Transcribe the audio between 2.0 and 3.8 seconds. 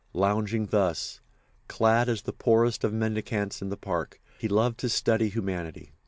as the poorest of mendicants in the